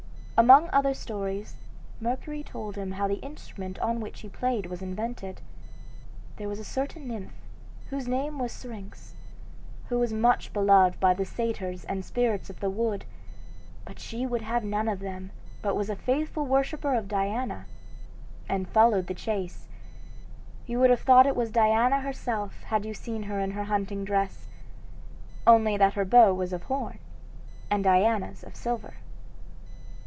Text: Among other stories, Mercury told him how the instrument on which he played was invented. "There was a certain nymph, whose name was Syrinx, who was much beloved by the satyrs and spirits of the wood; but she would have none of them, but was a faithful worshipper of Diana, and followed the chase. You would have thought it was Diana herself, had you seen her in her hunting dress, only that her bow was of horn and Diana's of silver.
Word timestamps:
Among 0.37 0.71
other 0.71 0.95
stories, 0.95 1.55
Mercury 1.99 2.41
told 2.41 2.75
him 2.75 2.93
how 2.93 3.07
the 3.07 3.19
instrument 3.19 3.77
on 3.77 3.99
which 3.99 4.21
he 4.21 4.27
played 4.27 4.65
was 4.65 4.81
invented. 4.81 5.39
"There 6.37 6.47
was 6.49 6.57
a 6.57 6.63
certain 6.63 7.07
nymph, 7.07 7.35
whose 7.91 8.07
name 8.07 8.39
was 8.39 8.51
Syrinx, 8.51 9.13
who 9.89 9.99
was 9.99 10.11
much 10.11 10.51
beloved 10.51 10.99
by 10.99 11.13
the 11.13 11.25
satyrs 11.25 11.85
and 11.85 12.03
spirits 12.03 12.49
of 12.49 12.59
the 12.59 12.71
wood; 12.71 13.05
but 13.85 13.99
she 13.99 14.25
would 14.25 14.41
have 14.41 14.63
none 14.63 14.87
of 14.87 14.97
them, 14.97 15.29
but 15.61 15.75
was 15.75 15.91
a 15.91 15.95
faithful 15.95 16.47
worshipper 16.47 16.95
of 16.95 17.07
Diana, 17.07 17.67
and 18.49 18.67
followed 18.67 19.05
the 19.05 19.13
chase. 19.13 19.67
You 20.65 20.79
would 20.79 20.89
have 20.89 21.01
thought 21.01 21.27
it 21.27 21.35
was 21.35 21.51
Diana 21.51 21.99
herself, 21.99 22.63
had 22.63 22.83
you 22.83 22.95
seen 22.95 23.21
her 23.23 23.39
in 23.39 23.51
her 23.51 23.65
hunting 23.65 24.03
dress, 24.03 24.47
only 25.45 25.77
that 25.77 25.93
her 25.93 26.03
bow 26.03 26.33
was 26.33 26.51
of 26.51 26.63
horn 26.63 26.97
and 27.69 27.83
Diana's 27.83 28.43
of 28.43 28.55
silver. 28.55 28.95